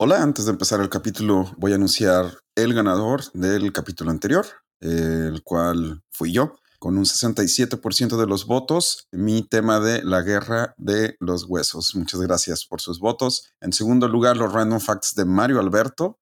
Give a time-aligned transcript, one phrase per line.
[0.00, 4.46] Hola, antes de empezar el capítulo voy a anunciar el ganador del capítulo anterior,
[4.78, 10.72] el cual fui yo, con un 67% de los votos, mi tema de la guerra
[10.78, 11.96] de los huesos.
[11.96, 13.50] Muchas gracias por sus votos.
[13.60, 16.20] En segundo lugar, los random facts de Mario Alberto.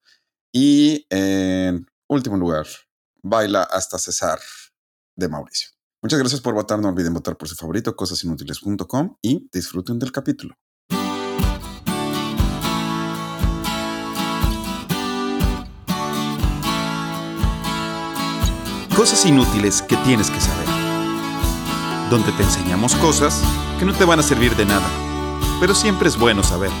[0.51, 2.65] Y en último lugar,
[3.21, 4.39] Baila hasta cesar
[5.15, 5.69] de Mauricio.
[6.01, 6.79] Muchas gracias por votar.
[6.79, 10.55] No olviden votar por su favorito, cosasinútiles.com y disfruten del capítulo.
[18.97, 20.65] Cosas inútiles que tienes que saber.
[22.09, 23.43] Donde te enseñamos cosas
[23.77, 24.89] que no te van a servir de nada,
[25.59, 26.71] pero siempre es bueno saber.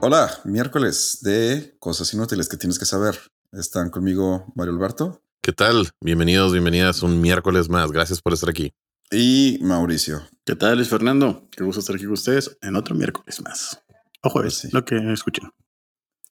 [0.00, 3.16] Hola, miércoles de cosas inútiles que tienes que saber.
[3.52, 5.90] Están conmigo Mario Alberto ¿Qué tal?
[6.00, 7.92] Bienvenidos, bienvenidas un miércoles más.
[7.92, 8.74] Gracias por estar aquí.
[9.10, 10.22] Y Mauricio.
[10.44, 11.48] ¿Qué tal, Luis Fernando?
[11.50, 13.80] Qué gusto estar aquí con ustedes en otro miércoles más.
[14.22, 14.68] O jueves, Sí.
[14.72, 15.50] lo que escuchen.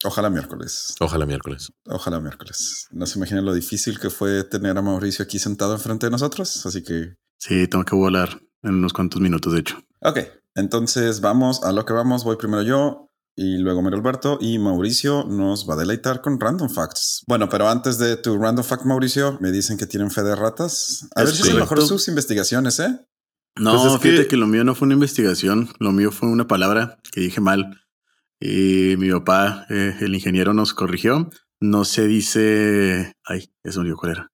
[0.04, 0.94] Ojalá miércoles.
[1.00, 1.72] Ojalá miércoles.
[1.86, 2.88] Ojalá miércoles.
[2.92, 6.66] No se imaginan lo difícil que fue tener a Mauricio aquí sentado enfrente de nosotros.
[6.66, 9.78] Así que, Sí, tengo que volar en unos cuantos minutos, de hecho.
[10.02, 10.20] ok.
[10.56, 12.24] Entonces vamos a lo que vamos.
[12.24, 16.70] Voy primero yo y luego Mario Alberto y Mauricio nos va a deleitar con random
[16.70, 17.24] facts.
[17.28, 21.08] Bueno, pero antes de tu random fact, Mauricio, me dicen que tienen fe de ratas.
[21.16, 21.88] A Es ver si es mejor correcto.
[21.88, 22.98] sus investigaciones, ¿eh?
[23.58, 24.38] No, Pues es fíjate que- que...
[24.38, 27.82] lo mío no fue una investigación, lo mío fue una palabra que dije mal.
[28.40, 31.30] Y mi papá, eh, el ingeniero, nos corrigió.
[31.62, 33.14] No se dice.
[33.26, 34.32] Ay, eso me dio cuál era.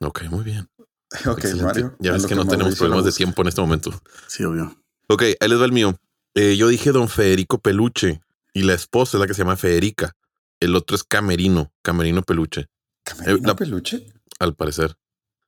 [0.00, 0.66] Ok, muy bien.
[1.26, 1.64] Ok, Excelente.
[1.64, 1.96] Mario.
[2.00, 3.92] Ya ves que no tenemos problemas de tiempo en este momento.
[4.26, 4.74] Sí, obvio.
[5.08, 5.96] Ok, ahí les va el mío.
[6.34, 8.20] Eh, yo dije don Federico Peluche
[8.54, 10.12] y la esposa es la que se llama Federica.
[10.60, 12.66] El otro es Camerino, Camerino Peluche,
[13.04, 14.06] ¿Camerino Eh, la- peluche?
[14.38, 14.94] al parecer.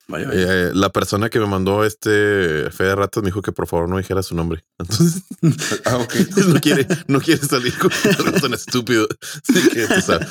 [0.08, 0.68] Vaya, vaya.
[0.68, 3.88] Eh, la persona que me mandó este fe de ratas me dijo que por favor
[3.88, 4.64] no dijera su nombre.
[4.78, 5.22] Entonces
[5.84, 5.98] Ah,
[6.48, 9.08] no quiere, no quiere salir con algo tan estúpido.
[9.48, 10.28] Así que tú sabes.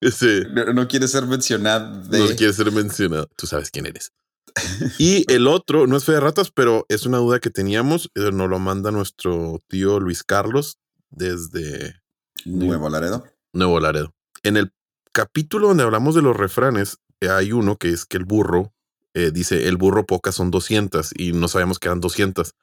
[0.00, 2.18] Ese, No, no quiere ser mencionado de...
[2.18, 3.28] No quiere ser mencionado.
[3.36, 4.12] Tú sabes quién eres.
[4.98, 8.10] Y el otro no es fe de ratas, pero es una duda que teníamos.
[8.14, 10.76] eh, Nos lo manda nuestro tío Luis Carlos
[11.10, 11.94] desde
[12.44, 13.24] Nuevo Laredo.
[13.52, 14.12] Nuevo Laredo.
[14.42, 14.72] En el
[15.12, 18.72] capítulo donde hablamos de los refranes, eh, hay uno que es que el burro
[19.14, 22.54] eh, dice el burro pocas son 200 y no sabíamos que eran 200.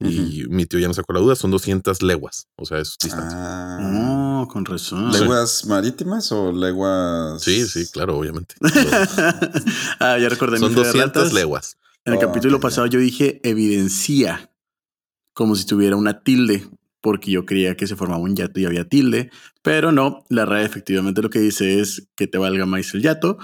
[0.00, 2.46] Y mi tío ya nos sacó la duda, son 200 leguas.
[2.56, 3.36] O sea, es distancia.
[3.36, 4.42] Ah.
[4.44, 5.10] Oh, con razón.
[5.10, 7.42] ¿Leguas marítimas o leguas?
[7.42, 8.54] Sí, sí, claro, obviamente.
[9.98, 10.58] ah, ya recordé.
[10.60, 11.32] mi son fe de 200 ratas.
[11.32, 11.76] leguas.
[12.04, 14.52] En el Oh, capítulo pasado yo dije evidencia,
[15.34, 16.68] como si tuviera una tilde,
[17.00, 19.30] porque yo creía que se formaba un yato y había tilde,
[19.62, 23.38] pero no, la RAE efectivamente lo que dice es que te valga más el yato,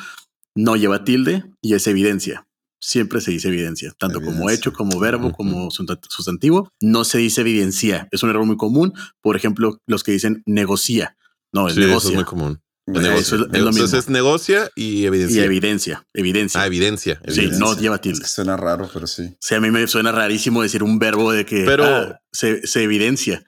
[0.54, 2.46] no lleva tilde y es evidencia.
[2.80, 6.68] Siempre se dice evidencia, tanto como hecho, como verbo, como susta- sustantivo.
[6.82, 8.08] No se dice evidencia.
[8.10, 8.92] Es un error muy común.
[9.22, 11.16] Por ejemplo, los que dicen negocia.
[11.50, 12.60] No, es Sí, eso es muy común.
[12.86, 13.20] Eso Negocia.
[13.20, 15.40] es- es lo Entonces es negocia y evidencia.
[15.40, 16.60] Y evidencia, evidencia.
[16.60, 17.20] Ah, evidencia.
[17.28, 18.20] Sí, no lleva Es tilde.
[18.20, 19.22] que suena raro, pero sí.
[19.32, 22.66] O sea, a mí me suena rarísimo decir un verbo de que Pero- ah, se,
[22.66, 23.42] se evidencia.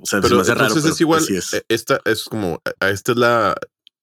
[0.00, 0.94] O sea, se Pero me hace entonces raro.
[0.94, 1.24] es igual.
[1.28, 1.54] es.
[1.54, 3.56] eh, Esta es como, esta es la,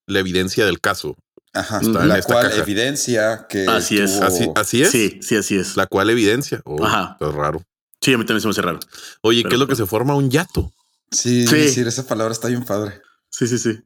[0.08, 1.16] la evidencia del caso.
[1.54, 1.78] Ajá.
[1.80, 2.62] Está en la esta cual caja.
[2.62, 4.16] evidencia que Así es.
[4.20, 4.92] tuvo- Así, así es.
[4.92, 5.78] Sí, sí, así es.
[5.78, 6.62] La cual evidencia.
[6.66, 7.16] Oh, Ajá.
[7.22, 7.64] Es raro.
[8.02, 8.80] Sí, a mí también se me hace raro.
[9.22, 10.74] Oye, Pero- ¿qué es lo que se forma un yato?
[11.12, 11.56] Sí, Sí.
[11.56, 13.02] decir esa palabra está bien padre.
[13.30, 13.80] Sí, sí, sí.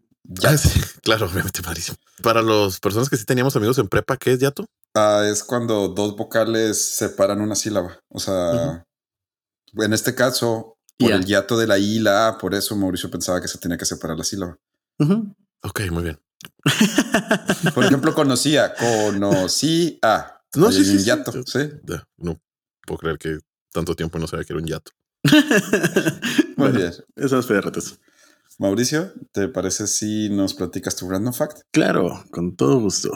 [0.44, 1.98] Ah, sí, claro, obviamente padrísimo.
[2.22, 4.66] Para las personas que sí teníamos amigos en prepa, ¿qué es yato?
[4.96, 8.00] Ah, es cuando dos vocales separan una sílaba.
[8.10, 8.86] O sea,
[9.74, 13.10] en este caso, por el hiato de la I y la A, por eso Mauricio
[13.10, 14.58] pensaba que se tenía que separar la sílaba.
[15.00, 15.36] Ujú.
[15.64, 16.20] Ok, muy bien.
[17.76, 20.42] Por ejemplo, conocía, conocía.
[20.56, 21.06] No, sí, sí, un sí.
[21.06, 21.60] hiato, sí.
[21.84, 22.40] Ya, no
[22.86, 23.40] puedo creer que
[23.72, 24.92] tanto tiempo no sabía que era un yato.
[25.24, 26.94] Muy Bueno, bien.
[27.16, 28.00] Esas fe de ratas.
[28.60, 31.62] Mauricio, ¿te parece si nos platicas tu random fact?
[31.72, 33.10] Claro, con todo gusto.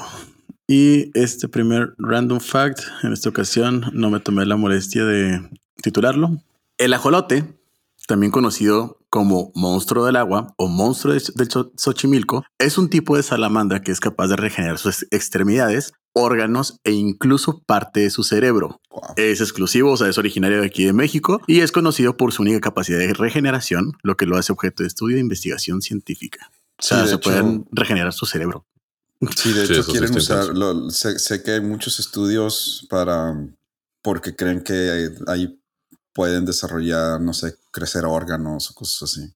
[0.68, 5.42] Y este primer random fact, en esta ocasión no me tomé la molestia de
[5.82, 6.42] titularlo.
[6.78, 7.60] El ajolote,
[8.08, 13.18] también conocido como monstruo del agua o monstruo de- del Xo- Xochimilco, es un tipo
[13.18, 18.24] de salamandra que es capaz de regenerar sus extremidades, órganos e incluso parte de su
[18.24, 18.80] cerebro.
[18.94, 19.02] Wow.
[19.18, 22.44] Es exclusivo, o sea, es originario de aquí de México y es conocido por su
[22.44, 26.52] única capacidad de regeneración, lo que lo hace objeto de estudio e investigación científica.
[26.78, 28.68] O sea, se hecho- pueden regenerar su cerebro.
[29.36, 33.34] Sí, de Sí, hecho quieren usar, lo- sé, sé que hay muchos estudios para,
[34.02, 35.60] porque creen que ahí
[36.14, 39.34] pueden desarrollar, no sé, crecer órganos o cosas así.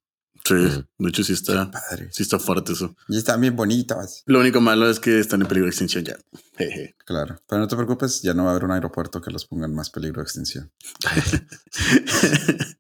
[0.48, 2.10] Sí, de hecho sí está, Padre.
[2.12, 2.96] sí está fuerte eso.
[3.08, 4.24] Y están bien bonitas.
[4.26, 6.18] Lo único malo es que están en peligro de extinción ya.
[6.58, 6.96] Jeje.
[7.06, 7.36] Claro.
[7.48, 9.76] Pero no te preocupes, ya no va a haber un aeropuerto que los ponga en
[9.76, 10.72] más peligro de extinción.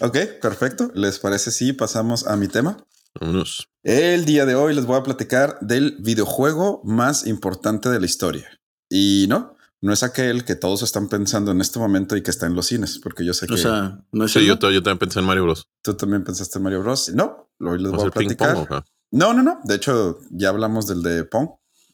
[0.00, 0.90] Ok, perfecto.
[0.94, 2.76] ¿Les parece si pasamos a mi tema?
[3.20, 3.68] Vámonos.
[3.82, 8.48] El día de hoy les voy a platicar del videojuego más importante de la historia.
[8.88, 12.46] Y no, no es aquel que todos están pensando en este momento y que está
[12.46, 14.70] en los cines, porque yo sé que O sea, no es Sí, el- yo, ta-
[14.70, 15.68] yo también pensé en Mario Bros.
[15.82, 17.10] tú también pensaste en Mario Bros.
[17.14, 18.54] No, hoy les ¿Va a voy a platicar.
[18.68, 18.82] pong?
[19.10, 19.58] No, no, no.
[19.64, 21.50] De hecho, ya hablamos del de Pong.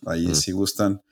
[0.07, 0.35] Ahí Mm.
[0.37, 1.03] si gustan.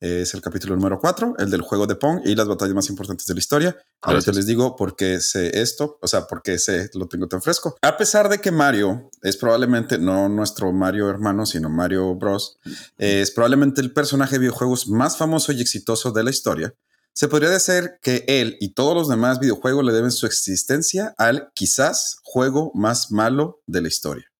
[0.00, 3.26] Es el capítulo número 4, el del juego de Pong y las batallas más importantes
[3.26, 3.76] de la historia.
[4.02, 4.36] Ahora Gracias.
[4.36, 7.76] les digo por qué sé esto, o sea, por qué sé, lo tengo tan fresco.
[7.80, 12.58] A pesar de que Mario es probablemente no nuestro Mario hermano, sino Mario Bros,
[12.98, 16.74] es probablemente el personaje de videojuegos más famoso y exitoso de la historia.
[17.14, 21.52] Se podría decir que él y todos los demás videojuegos le deben su existencia al
[21.54, 24.32] quizás juego más malo de la historia.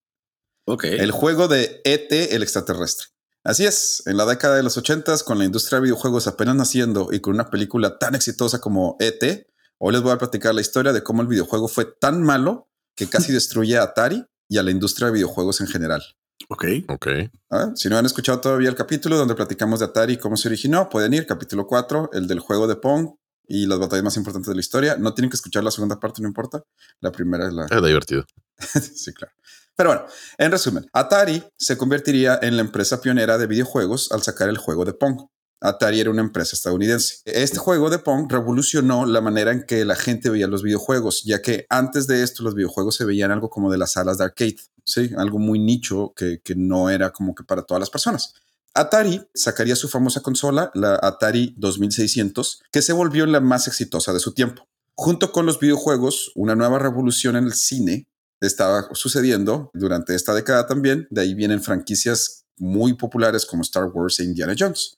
[0.66, 0.84] Ok.
[0.84, 3.13] El juego de ET, el extraterrestre.
[3.44, 7.10] Así es, en la década de los 80 con la industria de videojuegos apenas naciendo
[7.12, 9.46] y con una película tan exitosa como ET,
[9.76, 13.06] hoy les voy a platicar la historia de cómo el videojuego fue tan malo que
[13.06, 16.02] casi destruye a Atari y a la industria de videojuegos en general.
[16.48, 16.64] Ok.
[16.88, 17.06] Ok.
[17.50, 20.48] Ah, Si no han escuchado todavía el capítulo donde platicamos de Atari y cómo se
[20.48, 23.10] originó, pueden ir, capítulo 4, el del juego de Pong
[23.46, 24.96] y las batallas más importantes de la historia.
[24.96, 26.62] No tienen que escuchar la segunda parte, no importa.
[27.00, 28.24] La primera es la, Es divertido.
[28.94, 29.34] sí, claro.
[29.76, 30.06] Pero bueno,
[30.38, 34.84] en resumen, Atari se convertiría en la empresa pionera de videojuegos al sacar el juego
[34.84, 35.26] de Pong.
[35.60, 37.22] Atari era una empresa estadounidense.
[37.24, 41.42] Este juego de Pong revolucionó la manera en que la gente veía los videojuegos, ya
[41.42, 44.58] que antes de esto los videojuegos se veían algo como de las salas de arcade,
[44.84, 45.10] ¿sí?
[45.16, 48.34] algo muy nicho que, que no era como que para todas las personas.
[48.74, 54.20] Atari sacaría su famosa consola, la Atari 2600, que se volvió la más exitosa de
[54.20, 54.68] su tiempo.
[54.96, 58.06] Junto con los videojuegos, una nueva revolución en el cine
[58.46, 61.06] estaba sucediendo durante esta década también.
[61.10, 64.96] De ahí vienen franquicias muy populares como Star Wars e Indiana Jones.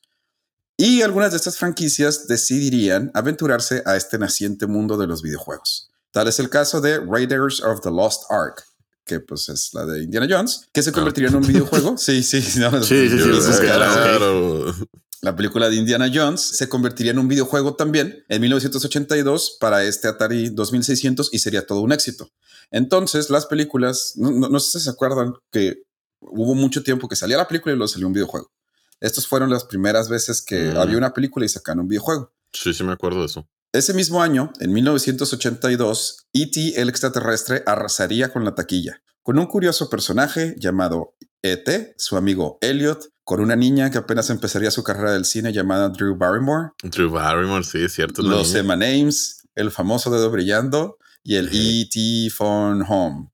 [0.79, 5.91] Y algunas de estas franquicias decidirían aventurarse a este naciente mundo de los videojuegos.
[6.11, 8.63] Tal es el caso de Raiders of the Lost Ark,
[9.07, 11.97] que pues es la de Indiana Jones, que se convertiría en un videojuego.
[11.99, 14.75] Sí, sí, no, Sí, sí, sí, claro.
[15.23, 20.09] La película de Indiana Jones se convertiría en un videojuego también en 1982 para este
[20.09, 22.31] Atari 2600 y sería todo un éxito.
[22.71, 25.83] Entonces, las películas, no, no- no sé si se acuerdan que
[26.21, 28.53] hubo mucho tiempo que salía la película y luego salió un videojuego.
[29.01, 30.77] Estas fueron las primeras veces que Mm.
[30.77, 32.33] había una película y sacaron un videojuego.
[32.53, 33.49] Sí, sí me acuerdo de eso.
[33.73, 36.81] Ese mismo año, en 1982, E.T.
[36.81, 41.15] el extraterrestre arrasaría con la taquilla, con un curioso personaje llamado
[41.53, 45.89] E.T., su amigo Elliot, con una niña que apenas empezaría su carrera del cine llamada
[45.89, 48.23] Drew Barrymore, Drew Barrymore, sí, es cierto.
[48.23, 48.61] los niña.
[48.61, 51.49] Emma Names, el famoso dedo brillando y el.
[51.53, 52.31] E.T.
[52.37, 53.31] Phone Home.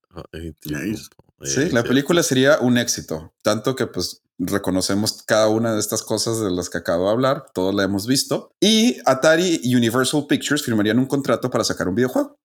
[0.64, 1.03] Nice.
[1.05, 1.88] Eh, Sí, la cierto.
[1.88, 6.70] película sería un éxito, tanto que pues reconocemos cada una de estas cosas de las
[6.70, 11.06] que acabo de hablar, todos la hemos visto, y Atari y Universal Pictures firmarían un
[11.06, 12.38] contrato para sacar un videojuego.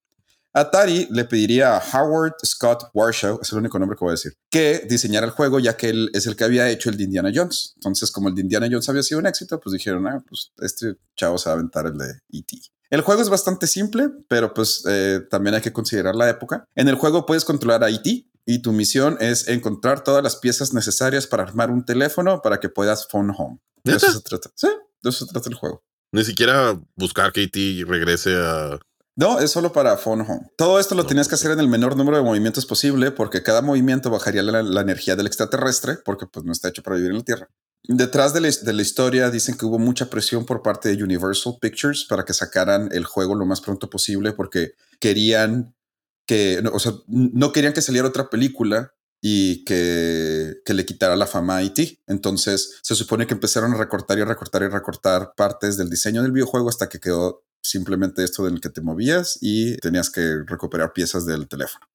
[0.58, 4.34] Atari le pediría a Howard Scott Warshaw, es el único nombre que voy a decir,
[4.50, 7.32] que diseñara el juego ya que él es el que había hecho el de Indiana
[7.34, 7.74] Jones.
[7.76, 10.96] Entonces, como el de Indiana Jones había sido un éxito, pues dijeron, ah, pues este
[11.16, 12.58] chavo se va a aventar el de E.T.
[12.90, 16.66] El juego es bastante simple, pero pues eh, también hay que considerar la época.
[16.76, 18.26] En el juego puedes controlar a E.T.
[18.46, 22.70] y tu misión es encontrar todas las piezas necesarias para armar un teléfono para que
[22.70, 23.60] puedas phone home.
[23.84, 24.52] De eso se trata.
[24.56, 24.68] Sí,
[25.02, 25.84] de eso se trata el juego.
[26.12, 27.84] Ni siquiera buscar que E.T.
[27.86, 28.80] regrese a.
[29.18, 30.52] No, es solo para phone home.
[30.56, 33.42] Todo esto lo No, tenías que hacer en el menor número de movimientos posible porque
[33.42, 37.10] cada movimiento bajaría la, la energía del extraterrestre porque pues no está hecho para vivir
[37.10, 37.50] en la Tierra.
[37.84, 41.58] Detrás de la, de la historia dicen que hubo mucha presión por parte de Universal
[41.60, 45.76] Pictures para que sacaran el juego lo más pronto posible porque querían
[46.28, 51.16] que, no, o sea, no querían que saliera otra película y que, que le quitara
[51.16, 52.02] la fama a IT.
[52.06, 56.34] Entonces se supone que empezaron a recortar y recortar y recortar partes del diseño del
[56.34, 60.94] videojuego hasta que quedó simplemente esto en el que te movías y tenías que recuperar
[60.94, 61.86] piezas del teléfono.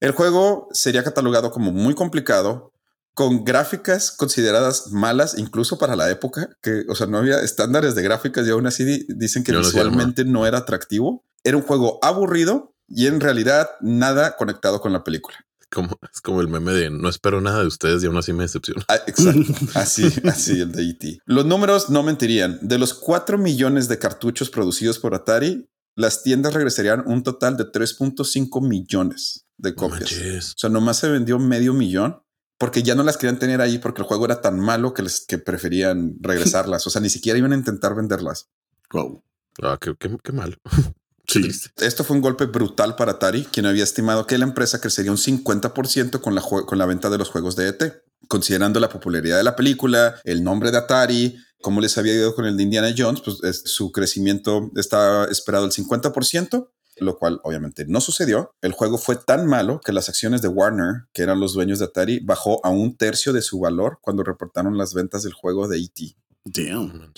[0.00, 2.72] El juego sería catalogado como muy complicado,
[3.14, 8.02] con gráficas consideradas malas incluso para la época, que, o sea, no había estándares de
[8.02, 11.22] gráficas y aún así di- dicen que Yo visualmente no era atractivo.
[11.44, 15.36] Era un juego aburrido y en realidad nada conectado con la película.
[15.72, 18.42] Como, es como el meme de no espero nada de ustedes y aún así me
[18.42, 18.84] decepciona.
[18.88, 19.54] Ah, exacto.
[19.74, 21.20] Así, así el de E.T.
[21.24, 22.58] Los números no mentirían.
[22.60, 27.64] De los 4 millones de cartuchos producidos por Atari, las tiendas regresarían un total de
[27.64, 30.12] 3.5 millones de copias.
[30.12, 32.22] o sea, nomás se vendió medio millón
[32.58, 35.24] porque ya no las querían tener ahí porque el juego era tan malo que les
[35.26, 36.86] que preferían regresarlas.
[36.86, 38.50] O sea, ni siquiera iban a intentar venderlas.
[38.92, 39.24] Wow.
[39.62, 40.58] Ah, qué, qué, qué mal.
[41.26, 41.48] Sí.
[41.78, 45.18] Esto fue un golpe brutal para Atari, quien había estimado que la empresa crecería un
[45.18, 49.44] 50% con la, con la venta de los juegos de ET, considerando la popularidad de
[49.44, 53.22] la película, el nombre de Atari, como les había ido con el de Indiana Jones,
[53.22, 58.54] pues su crecimiento estaba esperado el 50%, lo cual obviamente no sucedió.
[58.60, 61.86] El juego fue tan malo que las acciones de Warner, que eran los dueños de
[61.86, 65.78] Atari, bajó a un tercio de su valor cuando reportaron las ventas del juego de
[65.78, 66.16] ET.
[66.44, 67.12] Damn.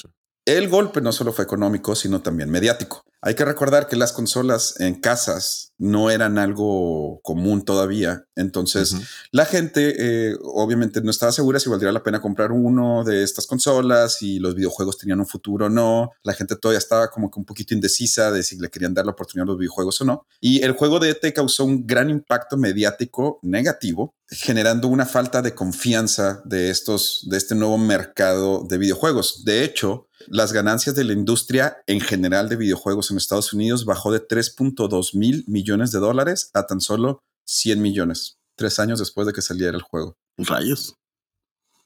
[0.45, 3.03] El golpe no solo fue económico, sino también mediático.
[3.23, 8.27] Hay que recordar que las consolas en casas no eran algo común todavía.
[8.37, 8.95] Entonces,
[9.31, 13.47] la gente eh, obviamente no estaba segura si valdría la pena comprar uno de estas
[13.47, 16.11] consolas, si los videojuegos tenían un futuro o no.
[16.23, 19.13] La gente todavía estaba como que un poquito indecisa de si le querían dar la
[19.13, 20.27] oportunidad a los videojuegos o no.
[20.43, 25.55] Y el juego de ET causó un gran impacto mediático negativo, generando una falta de
[25.55, 29.47] confianza de estos, de este nuevo mercado de videojuegos.
[29.47, 34.13] De hecho, las ganancias de la industria en general de videojuegos en Estados Unidos bajó
[34.13, 39.33] de 3.2 mil millones de dólares a tan solo 100 millones, tres años después de
[39.33, 40.17] que saliera el juego.
[40.39, 40.95] Rayos.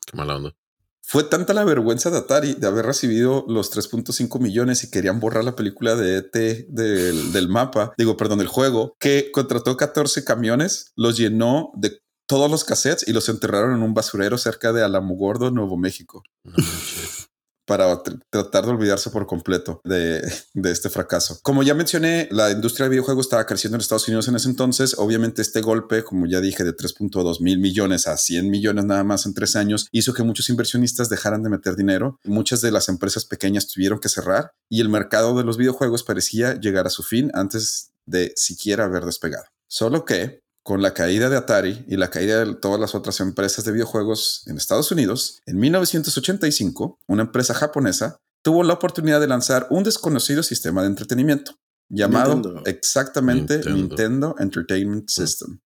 [0.07, 0.54] Qué mala onda.
[1.02, 5.42] Fue tanta la vergüenza de Atari de haber recibido los 3.5 millones y querían borrar
[5.42, 10.92] la película de ET del, del mapa, digo, perdón, del juego, que contrató 14 camiones,
[10.97, 15.50] los llenó de todos los cassettes y los enterraron en un basurero cerca de Alamogordo,
[15.50, 16.23] Nuevo México.
[16.45, 16.52] No.
[17.69, 20.23] Para tr- tratar de olvidarse por completo de,
[20.65, 21.39] este fracaso.
[21.43, 24.97] Como ya mencioné, la industria de videojuegos estaba creciendo en Estados Unidos en ese entonces.
[24.99, 29.27] Obviamente este golpe, como ya dije, de 3.2 mil millones a 100 millones nada más
[29.27, 32.19] en tres años, hizo que muchos inversionistas dejaran de meter dinero.
[32.25, 36.59] Muchas de las empresas pequeñas tuvieron que cerrar y el mercado de los videojuegos parecía
[36.59, 39.45] llegar a su fin antes de siquiera haber despegado.
[39.69, 43.65] Solo que con la caída de Atari y la caída de todas las otras empresas
[43.65, 49.67] de videojuegos en Estados Unidos, en 1985, una empresa japonesa tuvo la oportunidad de lanzar
[49.71, 51.53] un desconocido sistema de entretenimiento
[51.89, 52.63] llamado Nintendo.
[52.67, 53.79] exactamente Nintendo.
[53.79, 55.59] Nintendo, Entertainment System.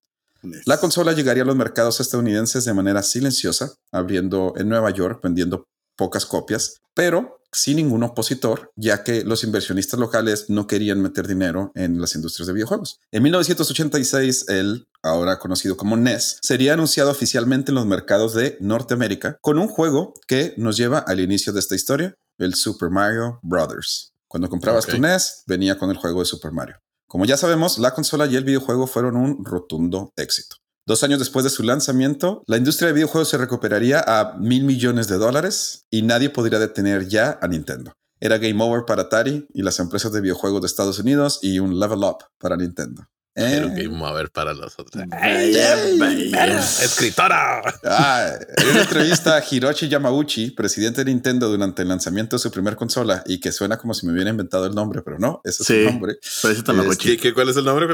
[0.67, 5.67] La consola llegaría a los mercados estadounidenses de manera silenciosa, abriendo en Nueva York, vendiendo
[5.97, 11.73] pocas copias, pero sin ningún opositor, ya que los inversionistas locales no querían meter dinero
[11.75, 12.99] en las industrias de videojuegos.
[13.11, 19.37] En 1986, el ahora conocido como NES, sería anunciado oficialmente en los mercados de Norteamérica
[19.41, 24.13] con un juego que nos lleva al inicio de esta historia, el Super Mario Brothers.
[24.29, 24.93] Cuando comprabas Ok.
[24.93, 26.77] tu NES, venía con el juego de Super Mario.
[27.07, 30.57] Como ya sabemos, la consola y el videojuego fueron un rotundo éxito.
[30.85, 35.07] Dos años después de su lanzamiento, la industria de videojuegos se recuperaría a mil millones
[35.07, 37.93] de dólares y nadie podría detener ya a Nintendo.
[38.19, 41.79] Era game over para Atari y las empresas de videojuegos de Estados Unidos y un
[41.79, 43.05] level up para Nintendo.
[43.35, 45.03] Pero Eh, que mover para los otros.
[45.09, 46.59] Vaya, vaya.
[46.59, 47.63] ¡Escritora!
[47.85, 52.51] Ah, en una entrevista a Hiroshi Yamauchi, presidente de Nintendo durante el lanzamiento de su
[52.51, 55.63] primer consola, y que suena como si me hubiera inventado el nombre, pero no, ese
[55.63, 55.85] es Sí.
[55.85, 56.19] su nombre.
[56.43, 57.09] Parece Tamagotchi.
[57.11, 57.87] ¿Qué, qué, cuál es el nombre?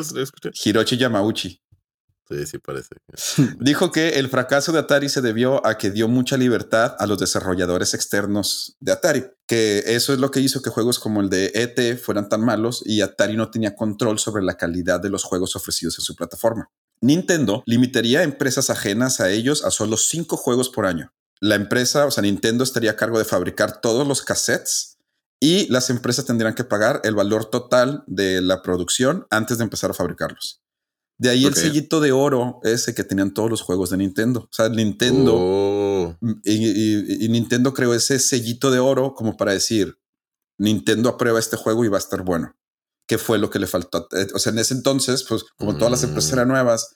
[0.65, 1.61] Hiroshi Yamauchi.
[2.29, 2.97] Sí, sí, parece.
[3.59, 7.19] Dijo que el fracaso de Atari se debió a que dio mucha libertad a los
[7.19, 11.51] desarrolladores externos de Atari, que eso es lo que hizo que juegos como el de
[11.55, 15.57] ET fueran tan malos y Atari no tenía control sobre la calidad de los juegos
[15.57, 16.71] ofrecidos en su plataforma.
[17.01, 21.15] Nintendo limitaría a empresas ajenas a ellos a solo cinco juegos por año.
[21.41, 24.99] La empresa, o sea, Nintendo estaría a cargo de fabricar todos los cassettes
[25.41, 29.91] y las empresas tendrían que pagar el valor total de la producción antes de empezar
[29.93, 30.61] a fabricarlos.
[31.19, 34.41] De ahí el sellito de oro ese que tenían todos los juegos de Nintendo.
[34.43, 39.53] O sea, Nintendo Oh, y, y- y Nintendo creó ese sellito de oro como para
[39.53, 39.99] decir
[40.59, 42.55] Nintendo aprueba este juego y va a estar bueno.
[43.09, 44.07] ¿Qué fue lo que le faltó?
[44.13, 46.35] Eh, O sea, en ese entonces, pues como todas las empresas Mm.
[46.35, 46.95] eran nuevas,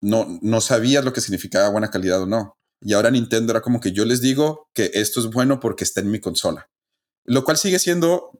[0.00, 2.56] no, no sabías lo que significaba buena calidad o no.
[2.80, 6.00] Y ahora Nintendo era como que yo les digo que esto es bueno porque está
[6.00, 6.70] en mi consola.
[7.24, 8.30] Lo cual sigue siendo,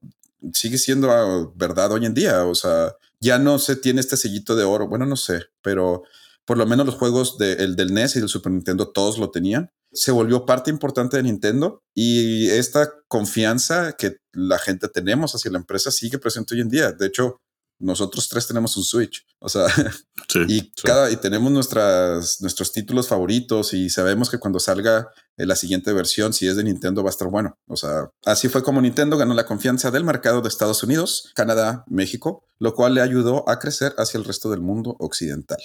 [0.54, 2.44] sigue siendo ah, verdad hoy en día.
[2.46, 4.88] O sea, ya no se tiene este sellito de oro.
[4.88, 6.02] Bueno, no sé, pero
[6.46, 9.30] por lo menos los juegos de- el del NES y del Super Nintendo todos lo
[9.30, 9.70] tenían.
[9.92, 15.58] Se volvió parte importante de Nintendo y esta confianza que la gente tenemos hacia la
[15.58, 16.92] empresa sigue presente hoy en día.
[16.92, 17.36] De hecho,
[17.80, 19.26] nosotros tres tenemos un Switch.
[19.40, 19.66] O sea,
[20.28, 20.38] Sí.
[20.46, 25.56] y cada y tenemos nuestras nuestros títulos favoritos y sabemos que cuando salga eh, la
[25.56, 28.80] siguiente versión si es de Nintendo va a estar bueno o sea así fue como
[28.80, 33.48] Nintendo ganó la confianza del mercado de Estados Unidos Canadá México lo cual le ayudó
[33.48, 35.58] a crecer hacia el resto del mundo occidental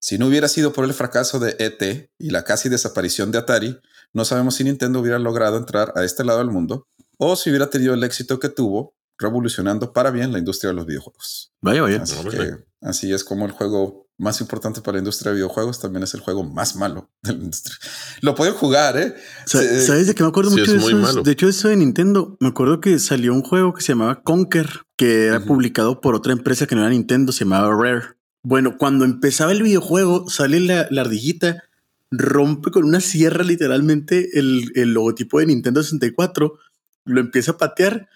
[0.00, 3.78] si no hubiera sido por el fracaso de ET y la casi desaparición de Atari
[4.12, 7.70] no sabemos si Nintendo hubiera logrado entrar a este lado del mundo o si hubiera
[7.70, 12.02] tenido el éxito que tuvo revolucionando para bien la industria de los videojuegos Vaya, vaya.
[12.02, 15.80] Así No, que Así es como el juego más importante para la industria de videojuegos
[15.80, 17.76] también es el juego más malo de la industria.
[18.20, 19.14] Lo pueden jugar, ¿eh?
[19.46, 21.22] Se, ¿Sabes de qué me acuerdo mucho de eso?
[21.22, 22.36] De hecho, eso de Nintendo.
[22.40, 26.32] Me acuerdo que salió un juego que se llamaba Conker, que era publicado por otra
[26.32, 28.16] empresa que no era Nintendo, se llamaba Rare.
[28.42, 31.64] Bueno, cuando empezaba el videojuego, sale la, la ardillita,
[32.10, 36.58] rompe con una sierra literalmente el, el logotipo de Nintendo 64,
[37.04, 38.08] lo empieza a patear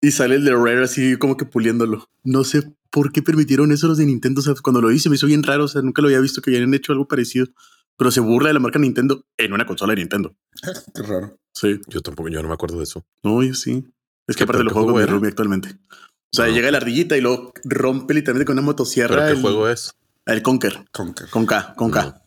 [0.00, 2.08] y sale el de Rare así como que puliéndolo.
[2.24, 4.40] No sé por qué permitieron eso los de Nintendo.
[4.40, 5.64] O sea, cuando lo hice me hizo bien raro.
[5.64, 7.46] O sea, nunca lo había visto que habían hecho algo parecido.
[7.96, 10.34] Pero se burla de la marca Nintendo en una consola de Nintendo.
[10.94, 11.38] qué raro.
[11.52, 11.80] Sí.
[11.88, 13.04] Yo tampoco, yo no me acuerdo de eso.
[13.22, 13.84] No, yo sí.
[14.26, 15.78] Es que aparte lo juego de Rumi actualmente.
[16.32, 19.16] O sea, llega la ardillita y lo rompe literalmente con una motosierra.
[19.16, 19.92] ¿Pero qué juego es?
[20.24, 20.84] El Conker.
[20.92, 21.28] Conker.
[21.28, 22.22] Con K, con K.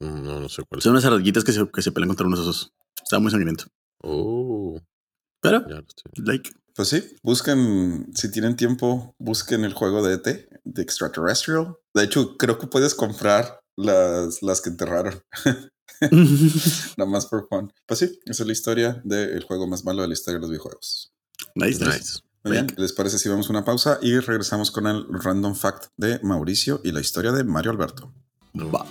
[0.00, 0.80] No, no, sé cuál.
[0.80, 2.72] Son unas ardillitas que se, que se pelean contra unos osos.
[3.00, 3.66] Está muy sangriento.
[3.98, 4.80] Oh.
[5.40, 5.64] Pero,
[6.16, 6.50] like.
[6.74, 11.76] Pues sí, busquen, si tienen tiempo, busquen el juego de ET, de Extraterrestrial.
[11.94, 15.22] De hecho, creo que puedes comprar las, las que enterraron.
[16.96, 17.72] Nada más por fun.
[17.86, 20.50] Pues sí, esa es la historia del juego más malo de la historia de los
[20.50, 21.12] videojuegos.
[21.54, 22.20] Nice, nice.
[22.44, 25.86] Muy bien, ¿les parece si vamos a una pausa y regresamos con el random fact
[25.96, 28.12] de Mauricio y la historia de Mario Alberto?
[28.56, 28.84] Va.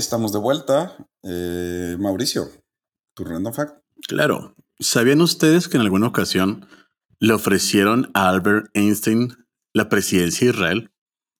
[0.00, 0.96] Estamos de vuelta.
[1.22, 2.50] Eh, Mauricio,
[3.14, 3.82] tu random fact.
[4.08, 4.54] Claro.
[4.78, 6.66] ¿Sabían ustedes que en alguna ocasión
[7.18, 9.36] le ofrecieron a Albert Einstein
[9.72, 10.90] la presidencia de Israel?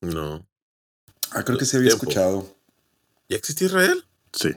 [0.01, 0.47] No.
[1.33, 2.57] Ah, creo que se había escuchado.
[3.29, 4.05] ¿Ya existía Israel?
[4.33, 4.51] Sí.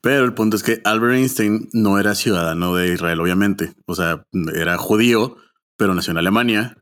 [0.00, 3.74] Pero el punto es que Albert Einstein no era ciudadano de Israel, obviamente.
[3.86, 4.24] O sea,
[4.54, 5.36] era judío,
[5.76, 6.78] pero nació en Alemania.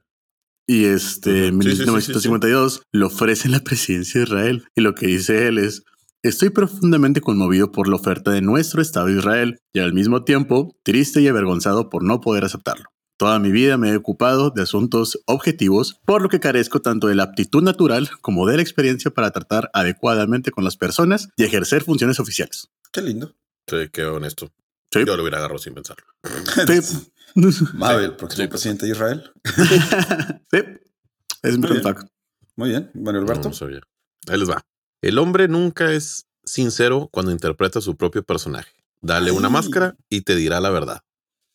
[0.67, 4.69] Y este, en 1952 le ofrecen la presidencia de Israel.
[4.75, 5.85] Y lo que dice él es,
[6.25, 10.75] Estoy profundamente conmovido por la oferta de nuestro Estado de Israel y al mismo tiempo
[10.83, 12.87] triste y avergonzado por no poder aceptarlo.
[13.19, 17.15] Toda mi vida me he ocupado de asuntos objetivos, por lo que carezco tanto de
[17.15, 21.85] la aptitud natural como de la experiencia para tratar adecuadamente con las personas y ejercer
[21.85, 22.71] funciones oficiales.
[22.91, 23.37] Qué lindo.
[23.67, 24.51] Sí, qué honesto.
[24.91, 25.01] Sí.
[25.05, 26.07] Yo lo hubiera agarrado sin pensarlo.
[26.67, 27.11] Sí.
[27.75, 29.31] Mabel, próximo presidente de Israel.
[30.51, 30.59] sí.
[31.43, 31.97] Es mi Muy bien.
[32.57, 32.91] Muy bien.
[32.95, 33.43] Bueno, Alberto.
[33.43, 33.81] No, no sabía.
[34.27, 34.65] Ahí les va.
[35.05, 38.73] El hombre nunca es sincero cuando interpreta a su propio personaje.
[39.03, 41.03] Dale una máscara y te dirá la verdad.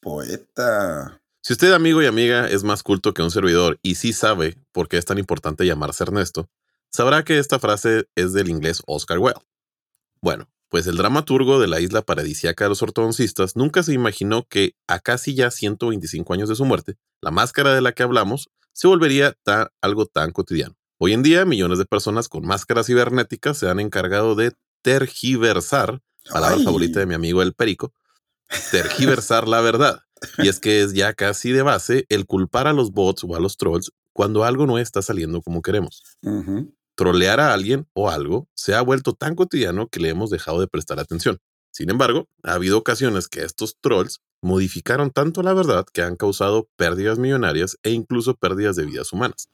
[0.02, 1.20] Poeta.
[1.42, 4.88] Si usted, amigo y amiga, es más culto que un servidor y sí sabe por
[4.88, 6.48] qué es tan importante llamarse Ernesto,
[6.92, 9.42] sabrá que esta frase es del inglés Oscar Wilde.
[10.22, 14.76] Bueno, pues el dramaturgo de la isla paradisíaca de los ortodoncistas nunca se imaginó que
[14.86, 18.88] a casi ya 125 años de su muerte, la máscara de la que hablamos se
[18.88, 19.36] volvería
[19.82, 20.79] algo tan cotidiano.
[21.02, 26.58] Hoy en día, millones de personas con máscaras cibernéticas se han encargado de tergiversar, palabra
[26.58, 26.66] Ay.
[26.66, 27.94] favorita de mi amigo el Perico,
[28.72, 30.02] tergiversar la verdad.
[30.40, 33.40] Y es que es ya casi de base el culpar a los bots o a
[33.40, 36.04] los trolls cuando algo no está saliendo como queremos.
[36.22, 36.76] Ujú.
[36.96, 40.68] Trolear a alguien o algo se ha vuelto tan cotidiano que le hemos dejado de
[40.68, 41.38] prestar atención.
[41.72, 46.70] Sin embargo, ha habido ocasiones que estos trolls modificaron tanto la verdad que han causado
[46.76, 49.50] pérdidas millonarias e incluso pérdidas de vidas humanas.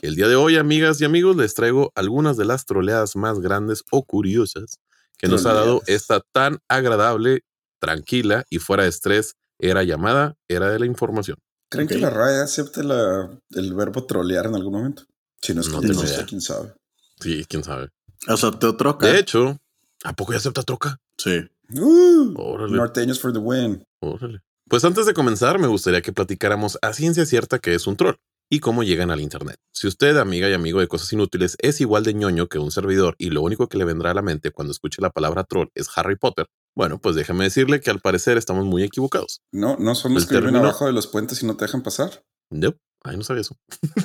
[0.00, 3.82] El día de hoy, amigas y amigos, les traigo algunas de las troleadas más grandes
[3.90, 4.78] o curiosas
[5.18, 7.44] que nos ha dado esta tan agradable,
[7.78, 11.36] tranquila y fuera de estrés era llamada era de la información.
[11.68, 15.04] ¿Creen que la RAE acepte la, el verbo trolear en algún momento?
[15.40, 16.74] Si no es No que no sé, quién sabe.
[17.20, 17.88] Sí, quién sabe.
[18.26, 19.06] Aceptó troca.
[19.06, 19.58] De hecho,
[20.04, 20.98] ¿a poco ya acepta troca?
[21.16, 21.40] Sí.
[21.74, 23.82] Uh, norteños for the win.
[24.02, 24.40] Órale.
[24.68, 28.16] Pues antes de comenzar, me gustaría que platicáramos a ciencia cierta qué es un troll
[28.50, 29.56] y cómo llegan al Internet.
[29.72, 33.14] Si usted, amiga y amigo de cosas inútiles, es igual de ñoño que un servidor
[33.18, 35.88] y lo único que le vendrá a la mente cuando escuche la palabra troll es
[35.96, 39.40] Harry Potter, bueno, pues déjame decirle que al parecer estamos muy equivocados.
[39.52, 41.64] No, no son los El que viven término- abajo de los puentes y no te
[41.66, 42.24] dejan pasar.
[42.50, 43.56] No, ay, no sabía eso.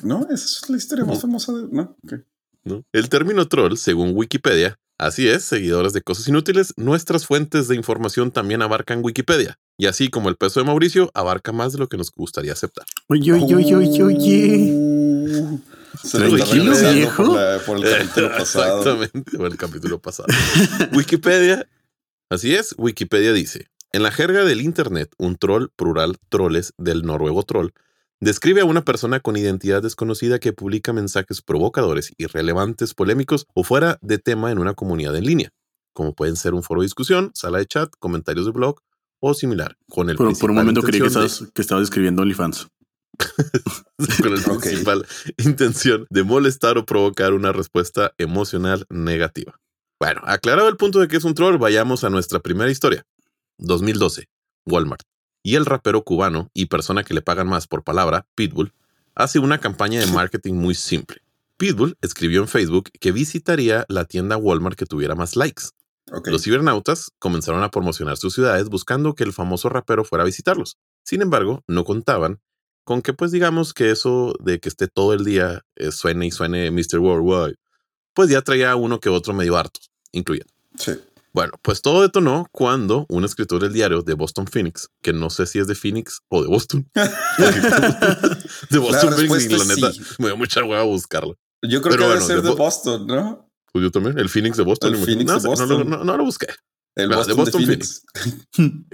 [0.03, 1.67] No, esa es la historia más famosa de.
[1.71, 2.13] No, ok.
[2.63, 2.83] ¿no?
[2.93, 8.31] El término troll, según Wikipedia, así es, seguidores de cosas inútiles, nuestras fuentes de información
[8.31, 9.57] también abarcan Wikipedia.
[9.77, 12.86] Y así como el peso de Mauricio, abarca más de lo que nos gustaría aceptar.
[13.10, 15.60] Oye, oye, oye, oye, oye.
[16.03, 17.23] Se lo viejo.
[17.25, 18.77] Por, la- por el capítulo pasado.
[18.79, 20.27] Exactamente, por el capítulo pasado.
[20.93, 21.67] Wikipedia,
[22.29, 27.43] así es, Wikipedia dice, en la jerga del Internet, un troll, plural, troles, del noruego
[27.43, 27.69] troll,
[28.19, 33.99] Describe a una persona con identidad desconocida que publica mensajes provocadores, irrelevantes, polémicos o fuera
[34.01, 35.51] de tema en una comunidad en línea,
[35.93, 38.80] como pueden ser un foro de discusión, sala de chat, comentarios de blog
[39.19, 39.77] o similar.
[39.88, 42.67] Con el Por, por un momento creí que de- estabas, que estabas escribiendo OnlyFans.
[44.21, 45.06] con la principal
[45.38, 49.60] intención de molestar o provocar una respuesta emocional negativa.
[49.99, 53.03] Bueno, aclarado el punto de que es un troll, vayamos a nuestra primera historia.
[53.60, 54.25] 2012,
[54.65, 55.01] Walmart.
[55.47, 58.73] Y el rapero cubano y persona que le pagan más por palabra, Pitbull,
[59.15, 61.21] hace una campaña de marketing muy simple.
[61.55, 65.67] Pitbull escribió en Facebook que visitaría la tienda Walmart que tuviera más likes.
[66.25, 70.75] Los cibernautas comenzaron a promocionar sus ciudades buscando que el famoso rapero fuera a visitarlos.
[71.03, 72.41] Sin embargo, no contaban
[72.83, 76.31] con que, pues digamos que eso de que esté todo el día eh, suene y
[76.31, 76.99] suene Mr.
[76.99, 77.55] Worldwide,
[78.13, 79.79] pues ya traía uno que otro medio harto,
[80.12, 80.51] incluyendo.
[80.77, 80.91] Sí.
[81.38, 85.45] Bueno, pues todo detonó cuando un escritor del diario de Boston Phoenix, que no sé
[85.45, 86.89] si es de Phoenix o de Boston,
[88.71, 90.02] de Boston Phoenix, y la neta, sí.
[90.17, 91.36] me dio mucha hueva buscarlo.
[91.62, 93.52] Yo creo Pero que bueno, debe ser de de Bo- Boston, ¿no?
[93.71, 94.95] Pues yo también, el Phoenix de Boston.
[94.95, 95.06] El.
[95.06, 95.89] Phoenix no, de no, lo- Boston.
[95.91, 96.47] no- no lo busqué.
[96.95, 98.02] El de Boston de, Phoenix.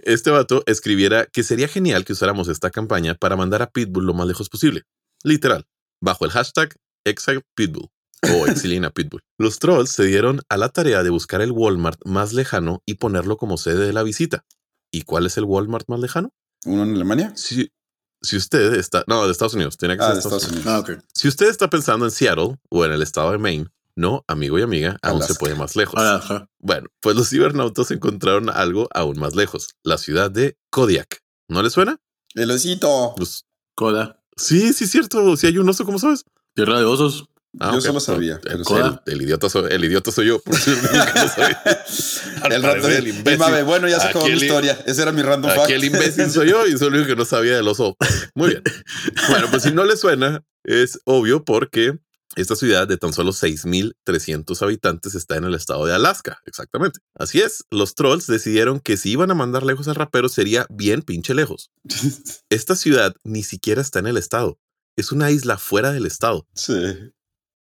[0.04, 4.14] este vato escribiera que sería genial que usáramos esta campaña para mandar a Pitbull lo
[4.14, 4.84] más lejos posible.
[5.24, 5.66] Literal,
[6.02, 6.76] bajo el hashtag
[7.06, 7.88] ExilePitbull
[8.32, 9.22] o Exilina Pitbull.
[9.38, 13.38] Los trolls se dieron a la tarea de buscar el Walmart más lejano y ponerlo
[13.38, 14.46] como sede de la visita.
[14.92, 16.32] ¿Y cuál es el Walmart más lejano?
[16.66, 17.34] ¿Uno en Alemania?
[17.36, 17.72] Si,
[18.22, 19.04] si usted está...
[19.08, 19.78] No, de Estados Unidos.
[19.78, 20.66] Tiene que Ah, ser de Estados Unidos.
[20.68, 21.04] Ah.
[21.14, 24.62] Si usted está pensando en Seattle o en el estado de Maine, no, amigo y
[24.62, 26.02] amiga, aún se puede más lejos.
[26.60, 31.20] Bueno, pues los cibernautas encontraron algo aún más lejos, la ciudad de Kodiak.
[31.48, 32.00] ¿No le suena?
[32.34, 33.14] El osito.
[33.16, 34.24] Pues, Coda.
[34.36, 35.36] sí, sí, cierto.
[35.38, 36.24] Si hay un oso, ¿cómo sabes?
[36.56, 37.26] Tierra de osos.
[37.54, 37.82] Yo ok.
[37.82, 39.00] solo sabía, El, pero el- sí.
[39.06, 40.42] el idiota soy, el idiota soy yo.
[40.42, 40.56] por
[42.52, 43.40] el parecer, el imbécil.
[43.40, 44.80] Mabe, bueno, ya se acabó mi historia.
[44.88, 45.70] Ese era mi random fact.
[45.70, 47.96] El imbécil soy yo y soy el único que no sabía del oso.
[48.36, 48.64] Muy bien.
[49.30, 51.98] Bueno, pues si no le suena, es obvio porque
[52.36, 56.40] esta ciudad de tan solo 6.300 habitantes está en el estado de Alaska.
[56.46, 57.00] Exactamente.
[57.16, 61.02] Así es, los trolls decidieron que si iban a mandar lejos al rapero sería bien
[61.04, 61.70] pinche lejos.
[62.50, 64.60] Esta ciudad ni siquiera está en el estado.
[64.96, 66.48] Es una isla fuera del estado.
[66.56, 66.74] sí.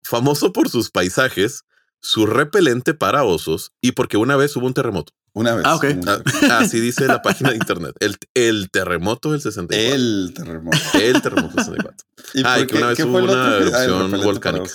[0.03, 1.62] Famoso por sus paisajes,
[2.01, 5.12] su repelente para osos y porque una vez hubo un terremoto.
[5.35, 5.65] Una vez.
[5.67, 5.85] Ah, ok.
[6.03, 7.95] Una- Ah, Así dice la página de internet.
[8.01, 9.95] El, el terremoto del 64.
[9.95, 10.79] El terremoto.
[10.95, 12.07] El terremoto del 64.
[12.35, 13.57] ¿Y Ah, y que una vez hubo una?
[13.57, 14.71] Ah, erupción volcánica.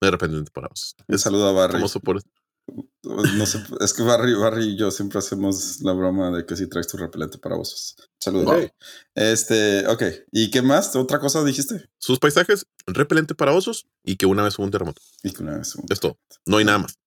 [0.00, 0.94] De repente para osos.
[1.06, 1.72] Un saludo a Barry.
[1.74, 2.22] Famoso por
[3.02, 6.66] No sé, es que Barry, Barry y yo siempre hacemos la broma de que si
[6.68, 7.96] traes tu repelente para osos.
[8.20, 8.70] Saludos.
[9.14, 10.02] Este, ok.
[10.32, 10.94] ¿Y qué más?
[10.96, 11.88] ¿Otra cosa dijiste?
[11.98, 15.00] sus paisajes, repelente para osos y que una vez hubo un terremoto.
[15.22, 15.74] Y que una vez.
[15.76, 16.18] un- Es todo.
[16.46, 16.98] No hay nada más.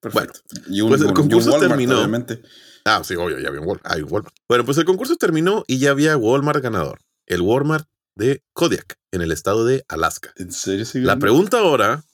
[0.00, 0.40] Perfecto.
[0.68, 1.96] y un, pues el un- y un concurso Walmart, terminó.
[1.98, 2.42] obviamente.
[2.84, 3.92] Ah, sí, obvio, ya había un Walmart.
[3.92, 4.34] Hay un Walmart.
[4.48, 7.00] Bueno, pues el concurso terminó y ya había Walmart ganador.
[7.26, 10.32] El Walmart de Kodiak, en el estado de Alaska.
[10.36, 12.04] ¿En serio sigue La pregunta ahora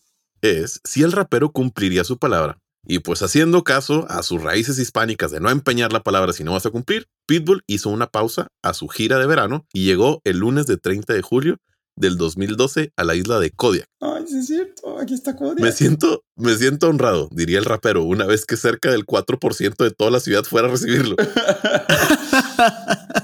[0.42, 2.58] es si el rapero cumpliría su palabra.
[2.86, 6.52] Y pues haciendo caso a sus raíces hispánicas de no empeñar la palabra si no
[6.52, 10.38] vas a cumplir, Pitbull hizo una pausa a su gira de verano y llegó el
[10.38, 11.58] lunes de 30 de julio
[11.96, 13.86] del 2012 a la isla de Kodiak.
[14.00, 14.98] Ay, sí es cierto.
[14.98, 15.62] Aquí está Cody.
[15.62, 19.90] Me siento, me siento honrado, diría el rapero, una vez que cerca del 4% de
[19.90, 21.16] toda la ciudad fuera a recibirlo.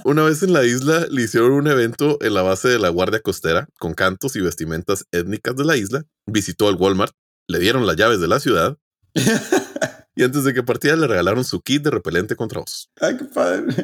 [0.05, 3.21] Una vez en la isla le hicieron un evento en la base de la Guardia
[3.21, 6.05] Costera con cantos y vestimentas étnicas de la isla.
[6.27, 7.15] Visitó el Walmart,
[7.47, 8.77] le dieron las llaves de la ciudad
[10.15, 12.91] y antes de que partiera le regalaron su kit de repelente contra osos.
[13.01, 13.75] Ay, qué padre.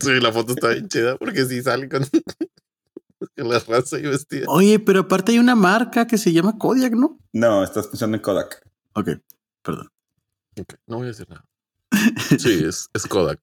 [0.00, 2.04] Sí, la foto está bien chida porque sí sale con,
[3.36, 4.46] la raza y vestida.
[4.48, 7.18] Oye, pero aparte hay una marca que se llama Kodiak, ¿no?
[7.32, 8.62] No, estás pensando en Kodak.
[8.94, 9.10] Ok,
[9.62, 9.90] perdón.
[10.60, 11.44] Ok, no voy a decir nada.
[12.38, 13.40] Sí, es, es Kodak.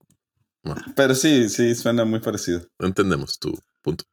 [0.96, 2.62] Pero sí, sí, suena muy parecido.
[2.80, 4.06] Entendemos tu punto.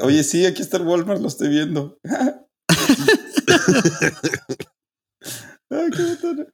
[0.00, 1.98] Oye, sí, aquí está el Walmart, lo estoy viendo.
[5.70, 6.46] Ay, qué botana.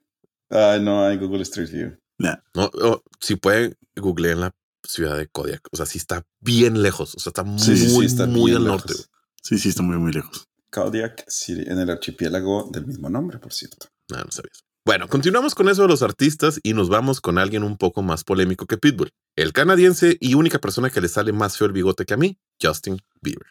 [0.50, 1.98] Ay, no, hay Google Street View.
[2.18, 4.54] No, oh, si pueden, googleen la
[4.86, 5.68] ciudad de Kodiak.
[5.72, 7.14] O sea, sí está bien lejos.
[7.14, 8.86] O sea, está muy, Sí, sí, sí, está muy al lejos.
[8.86, 8.94] norte.
[9.42, 10.46] Sí, sí, está muy, muy lejos.
[10.70, 13.88] Kodiak City, en el archipiélago del mismo nombre, por cierto.
[14.10, 14.64] No, no sabías.
[14.86, 18.22] Bueno, continuamos con eso de los artistas y nos vamos con alguien un poco más
[18.22, 19.12] polémico que Pitbull.
[19.34, 22.38] El canadiense y única persona que le sale más feo el bigote que a mí,
[22.60, 23.46] Justin Bieber.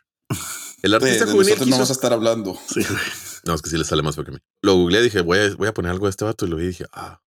[0.84, 2.58] El De, artista de juvenil nosotros no vamos a estar hablando.
[2.68, 3.02] Sí, güey.
[3.46, 4.40] No, es que sí le sale más feo que a mí.
[4.62, 6.56] Lo googleé y dije, voy a, voy a poner algo de este vato y lo
[6.58, 7.22] vi y dije, ah,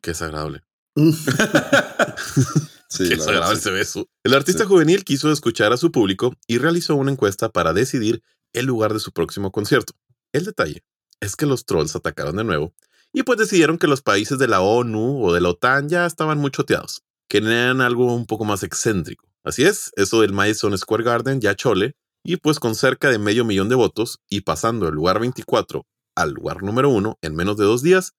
[0.00, 0.62] qué desagradable.
[2.90, 3.62] Sí, Qué desagradable sí.
[3.64, 4.08] se ve eso.
[4.24, 4.68] El artista Sí.
[4.68, 8.22] juvenil quiso escuchar a su público y realizó una encuesta para decidir
[8.54, 9.92] el lugar de su próximo concierto.
[10.32, 10.82] El detalle
[11.20, 12.72] es que los trolls atacaron de nuevo
[13.12, 16.38] y pues decidieron que los países de la ONU o de la OTAN ya estaban
[16.38, 17.02] muy choteados.
[17.28, 19.28] Querían algo un poco más excéntrico.
[19.44, 21.94] Así es, eso del Madison Square Garden ya chole,
[22.28, 26.32] y pues con cerca de medio millón de votos y pasando el lugar 24 al
[26.32, 28.12] lugar número 1 en menos de dos días,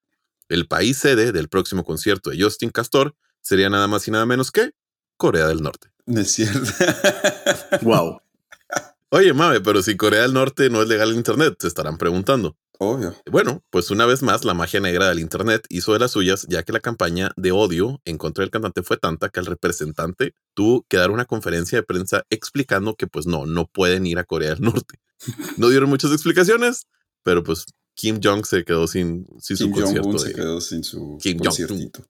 [0.48, 4.50] el país sede del próximo concierto de Justin Castor sería nada más y nada menos
[4.50, 4.72] que
[5.16, 5.92] Corea del Norte.
[6.08, 6.72] No es cierto.
[7.84, 8.20] Wow.
[9.10, 12.58] Oye, mame, pero si Corea del Norte no es legal en Internet, se estarán preguntando.
[12.82, 13.14] Obvio.
[13.30, 16.64] Bueno, pues una vez más, la magia negra del Internet hizo de las suyas, ya
[16.64, 20.86] que la campaña de odio en contra del cantante fue tanta que el representante tuvo
[20.88, 24.52] que dar una conferencia de prensa explicando que pues no, no pueden ir a Corea
[24.56, 24.98] del Norte.
[25.58, 26.88] No dieron muchas explicaciones,
[27.24, 27.66] pero pues
[27.96, 31.18] Kim Jong se quedó sin, sin su Kim concierto Jong-un se de, quedó sin su
[31.22, 31.46] Kim Jong-un.
[31.48, 32.06] conciertito.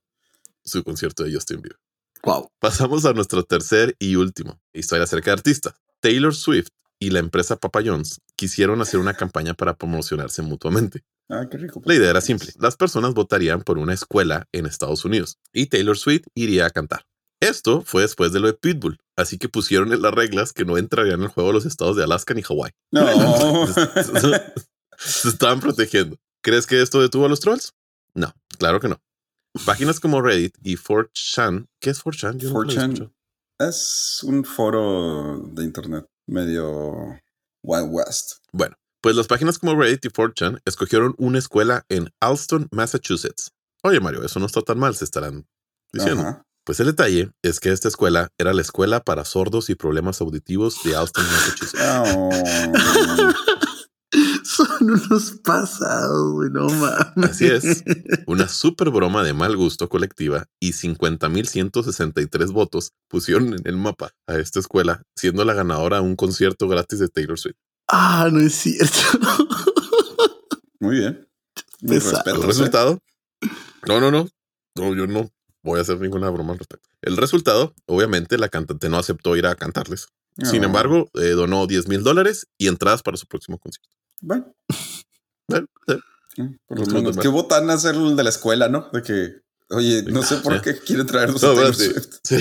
[0.64, 1.80] su concierto de Justin Bieber.
[2.22, 2.52] Wow.
[2.60, 5.74] Pasamos a nuestro tercer y último historia acerca de artistas.
[6.00, 11.04] Taylor Swift y la empresa Papa John's quisieron hacer una campaña para promocionarse mutuamente.
[11.28, 11.82] Ah, qué rico.
[11.84, 12.54] La idea era simple.
[12.58, 17.06] Las personas votarían por una escuela en Estados Unidos y Taylor Swift iría a cantar.
[17.42, 20.78] Esto fue después de lo de Pitbull, así que pusieron en las reglas que no
[20.78, 22.72] entrarían en el juego los estados de Alaska ni Hawái.
[22.94, 23.68] No.
[24.98, 26.16] Se estaban protegiendo.
[26.42, 27.74] ¿Crees que esto detuvo a los trolls?
[28.14, 29.02] No, claro que no.
[29.66, 32.38] Páginas como Reddit y 4chan, ¿qué es 4chan?
[32.38, 32.94] Yo nunca lo he 4chan.
[32.94, 33.14] escuchado.
[33.60, 37.20] es un foro de internet medio
[37.64, 38.38] Wild West.
[38.52, 43.52] Bueno, pues las páginas como Reddit y 4chan escogieron una escuela en Alston, Massachusetts.
[43.84, 45.48] Oye, Mario, eso no está tan mal, se estarán
[45.94, 46.22] diciendo.
[46.22, 46.44] Ajá.
[46.66, 50.84] Pues el detalle es que esta escuela era la escuela para sordos y problemas auditivos
[50.84, 51.84] de Alston, Massachusetts.
[52.06, 52.30] Oh.
[54.60, 57.30] Son unos pasados, güey, no mames.
[57.32, 57.84] Así es.
[58.28, 64.36] Una super broma de mal gusto colectiva y 50.163 votos pusieron en el mapa a
[64.38, 67.56] esta escuela, siendo la ganadora a un concierto gratis de Taylor Swift.
[67.88, 69.00] Ah, no es cierto.
[70.80, 71.28] Muy bien.
[71.82, 72.36] Respeto.
[72.36, 73.00] El resultado.
[73.88, 74.28] No, no, no.
[74.76, 75.30] No, yo no
[75.64, 76.90] voy a hacer ninguna broma al respecto.
[77.02, 80.08] El resultado, obviamente, la cantante no aceptó ir a cantarles.
[80.44, 80.68] Sin No.
[80.68, 83.90] embargo, eh, donó 10 mil dólares y entradas para su próximo concierto.
[84.22, 84.54] Bueno,
[85.48, 85.68] Bueno,
[86.68, 87.16] por lo No, menos.
[87.16, 88.90] no, Qué botan hacer el de la escuela, ¿no?
[88.94, 91.74] De que, oye, no sé por qué quieren traernos No, a.
[91.74, 92.08] Swift.
[92.24, 92.38] Sí.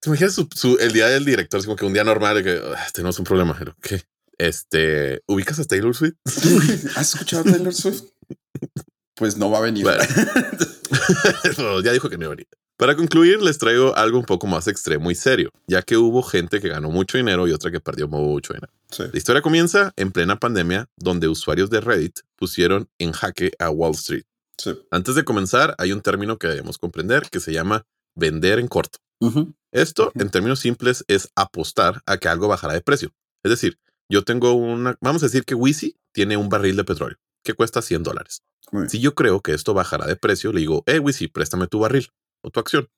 [0.00, 1.60] ¿Te imaginas su- su- el día del director?
[1.60, 3.54] Es como que un día normal de que "Ah, tenemos un problema.
[3.58, 4.02] Pero, ¿qué?
[4.38, 6.14] Este, ¿ubicas a Taylor Swift?
[6.96, 8.02] ¿Has escuchado a Taylor Swift?
[9.14, 9.84] Pues no va a venir.
[9.84, 10.02] Bueno.
[11.58, 12.48] No, ya dijo que no iba a venir.
[12.80, 16.62] Para concluir, les traigo algo un poco más extremo y serio, ya que hubo gente
[16.62, 18.72] que ganó mucho dinero y otra que perdió mucho dinero.
[18.90, 19.02] Sí.
[19.12, 23.92] La historia comienza en plena pandemia, donde usuarios de Reddit pusieron en jaque a Wall
[23.92, 24.24] Street.
[24.56, 24.70] Sí.
[24.90, 28.98] Antes de comenzar, hay un término que debemos comprender que se llama vender en corto.
[29.72, 33.12] Esto, en términos simples, es apostar a que algo bajará de precio.
[33.42, 37.18] Es decir, yo tengo una, vamos a decir que Wisi tiene un barril de petróleo
[37.44, 38.42] que cuesta 100 dólares.
[38.88, 42.08] Si yo creo que esto bajará de precio, le digo, eh, Wisi, préstame tu barril
[42.42, 42.88] o tu acción.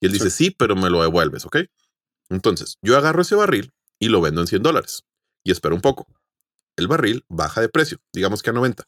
[0.00, 1.58] Y él dice, sí, pero me lo devuelves, ¿ok?
[2.30, 5.04] Entonces, yo agarro ese barril y lo vendo en 100 dólares.
[5.44, 6.06] Y espero un poco.
[6.76, 8.84] El barril baja de precio, digamos que a 90.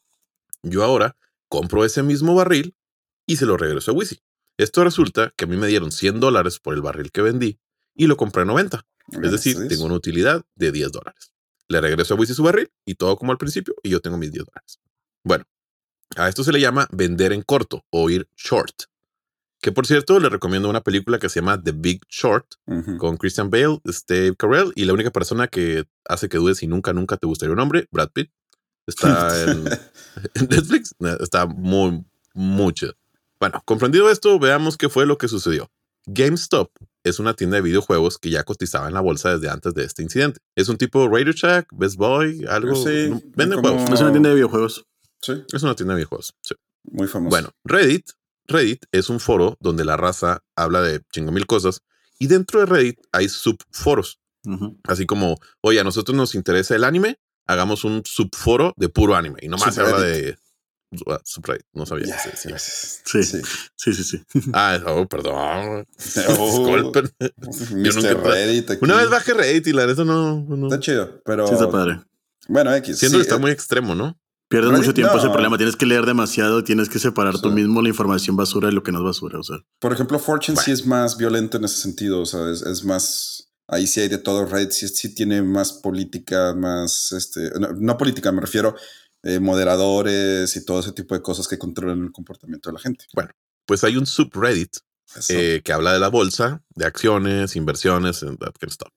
[0.63, 1.17] Yo ahora
[1.49, 2.75] compro ese mismo barril
[3.25, 4.21] y se lo regreso a Wisi.
[4.57, 7.59] Esto resulta que a mí me dieron 100 dólares por el barril que vendí
[7.95, 8.85] y lo compré a 90.
[9.21, 11.33] Es decir, tengo una utilidad de 10 dólares.
[11.67, 14.31] Le regreso a Wisi su barril y todo como al principio y yo tengo mis
[14.31, 14.79] 10 dólares.
[15.23, 15.45] Bueno,
[16.15, 18.83] a esto se le llama vender en corto o ir short.
[19.61, 22.97] Que por cierto, le recomiendo una película que se llama The Big Short Ujú.
[22.97, 26.93] con Christian Bale, Steve Carell y la única persona que hace que dudes si nunca,
[26.93, 28.31] nunca te gustaría un hombre, Brad Pitt.
[28.87, 29.63] Está en,
[30.33, 30.95] en Netflix.
[31.19, 32.93] Está muy, muy chido.
[33.39, 35.69] Bueno, comprendido esto, veamos qué fue lo que sucedió.
[36.07, 36.71] GameStop
[37.03, 40.01] es una tienda de videojuegos que ya cotizaba en la bolsa desde antes de este
[40.01, 40.39] incidente.
[40.55, 42.75] Es un tipo Radio Shack, Best Boy, algo.
[42.75, 43.91] Sí, no, venden como- juegos.
[43.91, 44.85] Es una tienda de videojuegos.
[45.21, 46.33] Sí, Es una tienda de videojuegos.
[46.41, 46.55] sí.
[46.91, 47.29] muy famoso.
[47.29, 48.09] Bueno, Reddit,
[48.47, 51.81] Reddit es un foro donde la raza habla de chingo mil cosas
[52.19, 54.19] y dentro de Reddit hay subforos.
[54.45, 54.77] Ujú.
[54.87, 59.39] Así como, oye, a nosotros nos interesa el anime, hagamos un subforo de puro anime.
[59.41, 60.37] Y nomás se habla de
[61.07, 61.65] ah, subreddit.
[61.73, 62.05] No sabía.
[62.07, 63.41] Ya, Sí, sí.
[63.75, 63.93] Sí.
[63.93, 64.03] Sí.
[64.03, 64.23] Sí.
[64.53, 65.85] Ah, oh, perdón.
[66.37, 67.09] Oh, Disculpen.
[67.19, 67.95] Mr.
[67.95, 68.85] nunca- Reddit aquí.
[68.85, 70.41] Una vez bajé Reddit y la neta no.
[70.41, 70.67] no.
[70.67, 71.47] Está chido, pero.
[71.47, 72.01] Sí, está padre.
[72.47, 72.97] Bueno, X.
[72.99, 74.20] Siento sí, que está eh, muy extremo, ¿no?
[74.51, 75.31] Pierdes mucho tiempo, no.
[75.31, 75.57] problema.
[75.57, 78.91] Tienes que leer demasiado, tienes que separar tú mismo la información basura de lo que
[78.91, 79.39] no es basura.
[79.39, 80.73] O sea, Por ejemplo, Fortune sí Bueno.
[80.73, 82.21] es más violento en ese sentido.
[82.21, 83.47] O sea, es, es más.
[83.67, 84.45] Ahí sí hay de todo.
[84.45, 87.11] Reddit sí, sí tiene más política, más.
[87.13, 88.75] este No, no política, me refiero.
[89.23, 93.05] eh, moderadores y todo ese tipo de cosas que controlan el comportamiento de la gente.
[93.65, 94.77] Pues hay un subreddit
[95.29, 98.91] eh, que habla de la bolsa, de acciones, inversiones, and that kind of stuff.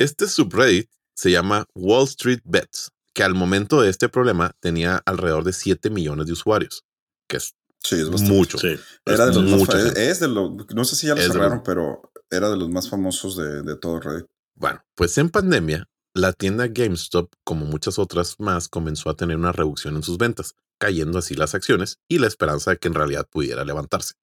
[0.00, 5.42] Este subreddit se llama Wall Street Bets, que al momento de este problema tenía alrededor
[5.42, 6.84] de 7 millones de usuarios,
[7.28, 8.32] que es Sí, es bastante.
[8.32, 8.58] mucho.
[8.58, 8.78] sí.
[9.04, 11.64] Era de los más es de lo, no sé si ya lo Es de cerraron,
[11.64, 14.26] pero era de los más famosos de, de todo Reddit.
[14.54, 19.50] Bueno, pues en pandemia, la tienda GameStop, como muchas otras más, comenzó a tener una
[19.50, 23.26] reducción en sus ventas, cayendo así las acciones y la esperanza de que en realidad
[23.28, 24.14] pudiera levantarse.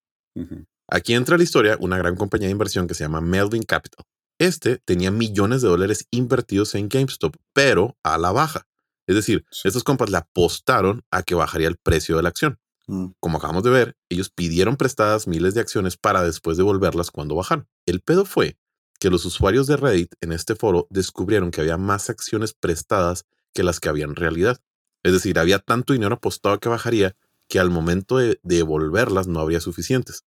[0.89, 4.05] Aquí entra la historia una gran compañía de inversión que se llama Melvin Capital.
[4.39, 8.65] Este tenía millones de dólares invertidos en GameStop, pero a la baja.
[9.07, 9.67] Es decir, Sí.
[9.67, 12.59] estos compas le apostaron a que bajaría el precio de la acción.
[12.87, 13.07] Mm.
[13.19, 17.67] Como acabamos de ver, ellos pidieron prestadas miles de acciones para después devolverlas cuando bajaron.
[17.85, 18.57] El pedo fue
[18.99, 23.63] que los usuarios de Reddit en este foro descubrieron que había más acciones prestadas que
[23.63, 24.59] las que había en realidad.
[25.03, 27.15] Es decir, había tanto dinero apostado que bajaría
[27.47, 30.23] que al momento de devolverlas no habría suficientes.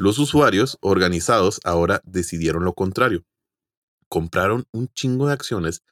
[0.00, 3.24] Los usuarios organizados ahora decidieron lo contrario.
[4.08, 5.82] Compraron un chingo de acciones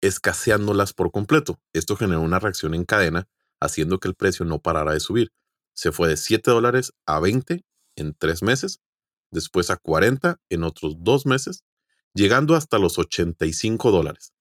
[0.00, 1.60] escaseándolas por completo.
[1.72, 3.28] Esto generó una reacción en cadena,
[3.60, 5.32] haciendo que el precio no parara de subir.
[5.74, 7.64] Se fue de 7 dólares a 20
[7.96, 8.80] en tres meses,
[9.30, 11.64] después a 40 en otros dos meses,
[12.14, 14.32] llegando hasta los 85 dólares.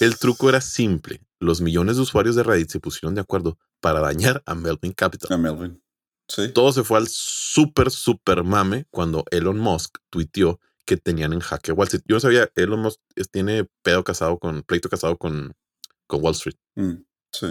[0.00, 1.20] El truco era simple.
[1.40, 5.32] Los millones de usuarios de Reddit se pusieron de acuerdo para dañar a Melvin Capital.
[5.32, 5.82] A Melvin.
[6.28, 6.48] Sí.
[6.52, 11.70] Todo se fue al súper, súper mame cuando Elon Musk tuiteó que tenían en jaque
[11.72, 12.02] Wall Street.
[12.08, 12.98] Yo no sabía, Elon Musk
[13.30, 15.52] tiene pedo casado con, pleito casado con,
[16.06, 16.56] con Wall Street.
[16.76, 16.94] Mm,
[17.30, 17.46] sí.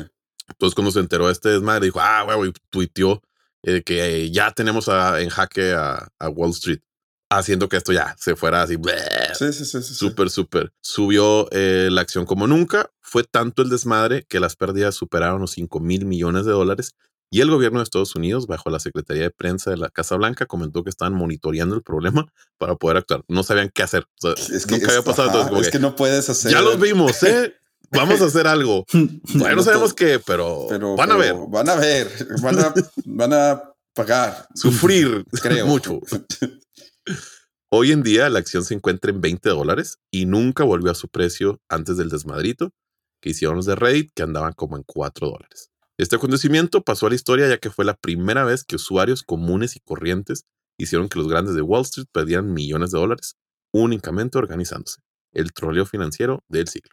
[0.49, 3.21] Entonces cuando se enteró de este desmadre, dijo, ah, güey, y tuiteó
[3.63, 6.79] eh, que eh, ya tenemos a- en jaque a, a Wall Street,
[7.29, 8.95] haciendo que esto ya se fuera así, bleh,
[9.37, 9.89] Sí, sí, sí, sí.
[9.89, 9.93] sí.
[9.93, 10.71] súper, súper.
[10.81, 12.89] Subió eh, la acción como nunca.
[13.01, 16.95] Fue tanto el desmadre que las pérdidas superaron los 5 mil millones de dólares.
[17.29, 20.45] Y el gobierno de Estados Unidos, bajo la Secretaría de Prensa de la Casa Blanca,
[20.45, 22.25] comentó que estaban monitoreando el problema
[22.57, 23.23] para poder actuar.
[23.27, 24.05] No sabían qué hacer.
[24.23, 25.29] O sea, Es que, nunca es- había pasado.
[25.29, 26.51] ajá, entonces, es que, que no puedes hacer.
[26.51, 27.53] ya los vimos, ¿eh?
[27.91, 28.85] Vamos a hacer algo.
[29.33, 31.35] Todavía no sabemos qué, pero, Pero, van a ver.
[31.49, 32.09] Van a ver.
[32.41, 32.73] Van a,
[33.05, 33.63] van a
[33.93, 34.47] pagar.
[34.55, 35.65] Sufrir Creo.
[35.67, 35.99] mucho.
[37.69, 41.09] Hoy en día la acción se encuentra en 20 dólares y nunca volvió a su
[41.09, 42.71] precio antes del desmadrito
[43.21, 45.71] que hicieron los de Reddit, que andaban como en 4 dólares.
[45.97, 49.75] Este acontecimiento pasó a la historia ya que fue la primera vez que usuarios comunes
[49.75, 50.45] y corrientes
[50.77, 53.35] hicieron que los grandes de Wall Street perdieran millones de dólares
[53.73, 55.01] únicamente organizándose.
[55.33, 56.91] El troleo financiero del siglo.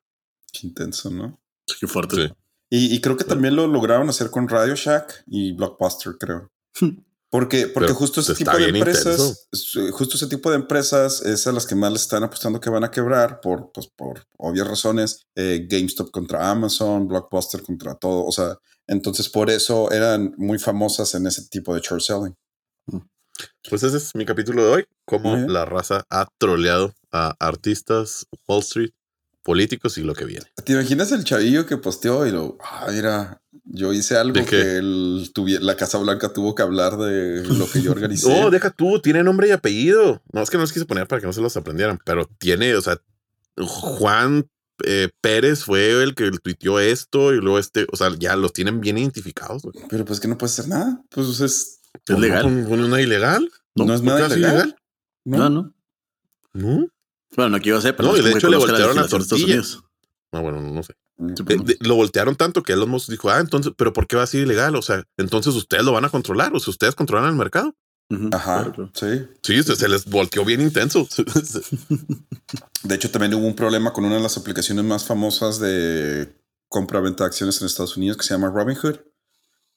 [0.53, 1.41] Qué intenso, ¿no?
[1.67, 2.17] Sí, Qué fuerte.
[2.17, 2.33] Sí.
[2.71, 6.51] Y, y creo que también lo lograron hacer con Radio Shack y Blockbuster, creo.
[7.35, 11.45] Porque, porque Pero justo ese tipo de empresas, es- justo ese tipo de empresas es
[11.49, 14.69] a las que más les están apostando que van a quebrar por, pues, por obvias
[14.69, 15.27] razones.
[15.35, 18.25] Eh, GameStop contra Amazon, Blockbuster contra todo.
[18.25, 22.37] O sea, entonces por eso eran muy famosas en ese tipo de short selling.
[23.69, 28.61] Pues ese es mi capítulo de hoy, cómo la raza ha troleado a artistas, Wall
[28.61, 28.93] Street,
[29.45, 30.47] políticos y lo que viene.
[30.65, 35.31] ¿Te imaginas el chavillo que posteó y lo, ah, mira, yo hice algo que el,
[35.61, 38.29] la Casa Blanca tuvo que hablar de lo que yo organicé?
[38.29, 40.23] No, deja tú, tiene nombre y apellido.
[40.33, 42.75] No, es que no los quise poner para que no se los aprendieran, pero tiene,
[42.75, 42.99] o sea,
[43.59, 44.49] Juan
[44.85, 48.81] eh, Pérez fue el que tuiteó esto y luego este, o sea, ya los tienen
[48.81, 49.63] bien identificados.
[49.63, 49.75] güey.
[49.91, 51.03] Pero pues que no puede hacer nada.
[51.11, 52.69] Pues es, Es legal.
[52.69, 53.51] ¿No ilegal?
[53.77, 54.77] no, es ¿Por nada ilegal.
[55.25, 55.75] No, no.
[56.55, 56.89] ¿No?
[57.37, 59.45] Bueno, no quiero hacer, pero No, es y de hecho que le voltearon la tortilla.
[59.45, 59.83] Unidos.
[60.33, 60.95] Ah, bueno, no sé.
[61.17, 61.35] Mm.
[61.65, 64.27] De- lo voltearon tanto que Elon Musk dijo, ah, entonces, pero ¿por qué va a
[64.27, 64.75] ser ilegal?
[64.77, 67.75] O sea, entonces ustedes lo van a controlar, o sea, ustedes controlan el mercado.
[68.33, 69.27] Ajá, claro, sí.
[69.43, 71.09] Sí, se, se les volteó bien intenso.
[72.83, 76.37] De hecho, también hubo un problema con una de las aplicaciones más famosas de
[76.69, 78.97] compra-venta de acciones en Estados Unidos que se llama Robinhood,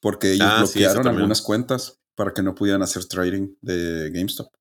[0.00, 4.52] porque ellos Ah, bloquearon algunas cuentas para que no pudieran hacer trading de GameStop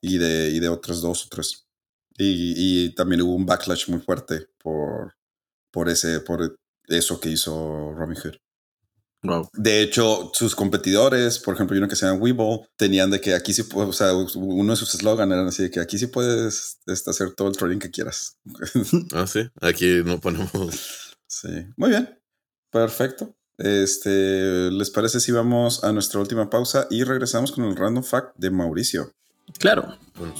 [0.00, 1.66] y de, y de otras dos o tres.
[2.22, 2.54] Y,
[2.86, 5.14] y también hubo un backlash muy fuerte por,
[5.70, 6.56] por, ese, por
[6.86, 8.34] eso que hizo Robinhood.
[9.22, 9.48] Wow.
[9.52, 13.52] De hecho, sus competidores, por ejemplo, uno que se llama Webull, tenían de que aquí
[13.52, 16.78] sí, pu- o sea, uno de sus eslogans eran así de que aquí sí puedes
[16.86, 18.38] este, hacer todo el trading que quieras.
[19.14, 21.14] ah, sí, aquí no ponemos.
[21.26, 22.18] sí, muy bien,
[22.70, 23.34] perfecto.
[23.58, 28.34] Este, ¿les parece si vamos a nuestra última pausa y regresamos con el random fact
[28.36, 29.12] de Mauricio?
[29.58, 29.98] Claro.
[30.16, 30.32] Bueno,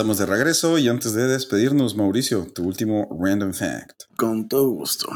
[0.00, 4.04] estamos de regreso y antes de despedirnos, Mauricio, tu último random fact.
[4.16, 5.10] Con todo gusto.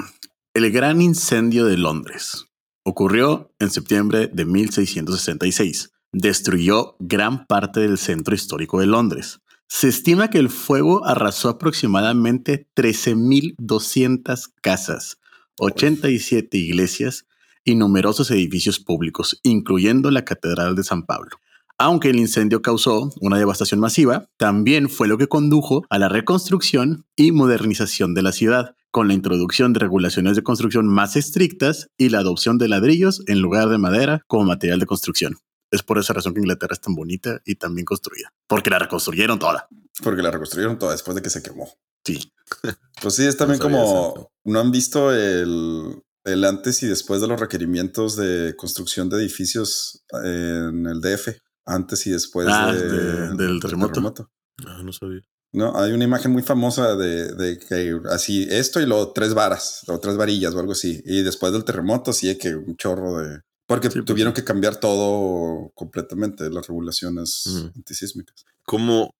[0.53, 2.45] El gran incendio de Londres
[2.82, 5.91] ocurrió en septiembre de 1666.
[6.12, 9.41] Destruyó gran parte del centro histórico de Londres.
[9.68, 15.16] Se estima que el fuego arrasó aproximadamente 13.200 casas,
[15.61, 17.24] 87 iglesias
[17.64, 21.39] y numerosos edificios públicos, incluyendo la Catedral de San Pablo.
[21.79, 27.05] Aunque el incendio causó una devastación masiva, también fue lo que condujo a la reconstrucción
[27.16, 32.11] y modernización de la ciudad, con la introducción de regulaciones de construcción más estrictas y
[32.11, 35.37] la adopción de ladrillos en lugar de madera como material de construcción.
[35.72, 38.79] Es por esa razón que Inglaterra es tan bonita y tan bien construida, porque la
[38.79, 39.66] reconstruyeron toda.
[40.01, 41.68] Porque la reconstruyeron toda después de que se quemó.
[42.05, 42.33] Sí.
[43.03, 44.31] Pues sí, es también No como eso.
[44.45, 50.05] no han visto el, el antes y después de los requerimientos de construcción de edificios
[50.25, 51.29] en el DF.
[51.67, 54.31] Antes y después Ah, de- de- del terremoto.
[54.67, 55.21] Ah, no sabía.
[55.53, 59.83] No, hay una imagen muy famosa de, de que así esto y luego tres varas
[59.87, 61.01] o tres varillas o algo así.
[61.07, 63.41] Y después del terremoto, sí, hay que un chorro de.
[63.67, 67.45] Porque Sí, pues, tuvieron que cambiar todo completamente, las regulaciones
[67.77, 68.45] antisísmicas.
[68.65, 69.15] Como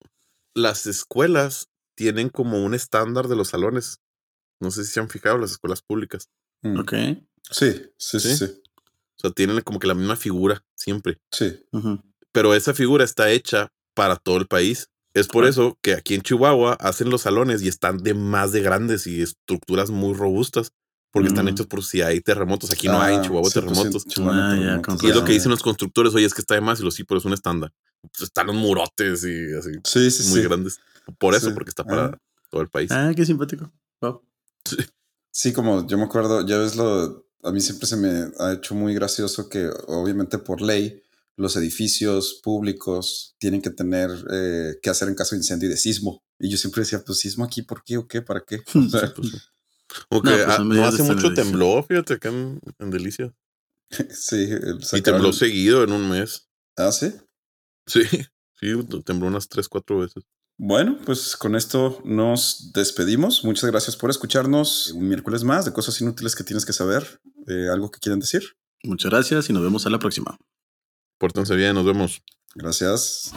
[0.53, 3.99] las escuelas tienen como un estándar de los salones.
[4.59, 6.29] No sé si se han fijado las escuelas públicas.
[6.61, 6.79] Mm.
[6.79, 6.93] Ok.
[7.49, 8.37] Sí, sí, sí, ¿Sí?
[8.37, 8.61] sí.
[9.17, 11.17] O sea, tienen como que la misma figura siempre.
[11.31, 11.63] Sí.
[11.71, 12.01] Ujú.
[12.35, 14.89] Pero esa figura está hecha para todo el país.
[15.13, 18.61] Es por eso que aquí en Chihuahua hacen los salones y están de más de
[18.61, 20.71] grandes y estructuras muy robustas.
[21.13, 21.47] Porque están Mm.
[21.47, 22.71] hechos por si hay terremotos.
[22.71, 24.05] Aquí no hay en Ah, Chihuahua 100% terremotos.
[24.05, 24.95] Chihuahua Ah, ya, terremotos.
[24.99, 26.83] con Y es lo que dicen los constructores, oye, es que está de más y
[26.83, 27.71] lo sí, pero es un estándar.
[28.21, 30.45] Están los murotes y así, Sí, sí, muy sí.
[30.45, 30.79] grandes.
[31.17, 31.53] Por eso, Sí.
[31.53, 32.17] porque está para Ah.
[32.51, 32.91] todo el país.
[32.91, 33.71] Ah, qué simpático.
[34.01, 34.21] Wow.
[35.31, 38.75] Sí, como yo me acuerdo, ya ves lo, a mí siempre se me ha hecho
[38.75, 41.01] muy gracioso que obviamente por ley
[41.37, 45.77] los edificios públicos tienen que tener eh, que hacer en caso de incendio y de
[45.77, 46.23] sismo.
[46.39, 48.21] Y yo siempre decía, pues sismo aquí, ¿por qué o qué?
[48.21, 48.61] ¿Para qué?
[48.75, 49.37] O sea, Pues sí.
[50.11, 53.33] No, pues ah, no hace mucho tembló, fíjate, acá en, en Delicia.
[54.09, 56.49] sí, el Y tembló seguido en un mes.
[56.75, 57.13] Ah, sí.
[57.85, 58.01] Sí,
[58.59, 58.67] sí,
[59.05, 60.23] tembló unas tres, cuatro veces.
[60.57, 63.43] Bueno, pues con esto nos despedimos.
[63.43, 64.91] Muchas gracias por escucharnos.
[64.93, 67.19] Un miércoles más de cosas inútiles que tienes que saber.
[67.47, 68.55] Eh, ¿Algo que quieran decir?
[68.83, 70.39] Muchas gracias y nos vemos a la próxima.
[71.17, 72.21] Pórtense bien, nos vemos.
[72.55, 73.31] Gracias.